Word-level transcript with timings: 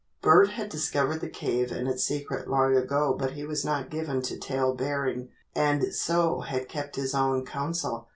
Bert 0.23 0.49
had 0.49 0.69
discovered 0.69 1.19
the 1.21 1.29
cave 1.29 1.71
and 1.71 1.87
its 1.87 2.03
secret 2.03 2.47
long 2.49 2.75
ago 2.75 3.13
but 3.13 3.33
he 3.33 3.45
was 3.45 3.63
not 3.63 3.91
given 3.91 4.23
to 4.23 4.35
tale 4.35 4.73
bearing 4.73 5.29
and 5.53 5.93
so 5.93 6.39
had 6.39 6.67
kept 6.67 6.95
his 6.95 7.13
own 7.13 7.45
counsel. 7.45 8.07